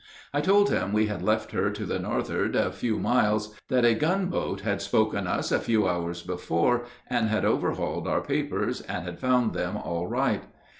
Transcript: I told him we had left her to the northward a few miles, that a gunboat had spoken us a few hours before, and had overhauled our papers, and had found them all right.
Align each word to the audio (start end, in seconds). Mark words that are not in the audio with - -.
I 0.33 0.41
told 0.41 0.71
him 0.71 0.93
we 0.93 1.05
had 1.05 1.21
left 1.21 1.51
her 1.51 1.69
to 1.69 1.85
the 1.85 1.99
northward 1.99 2.55
a 2.55 2.71
few 2.71 2.97
miles, 2.97 3.53
that 3.69 3.85
a 3.85 3.93
gunboat 3.93 4.61
had 4.61 4.81
spoken 4.81 5.27
us 5.27 5.51
a 5.51 5.59
few 5.59 5.87
hours 5.87 6.23
before, 6.23 6.85
and 7.05 7.29
had 7.29 7.45
overhauled 7.45 8.07
our 8.07 8.21
papers, 8.21 8.81
and 8.81 9.03
had 9.05 9.19
found 9.19 9.53
them 9.53 9.77
all 9.77 10.07
right. 10.07 10.43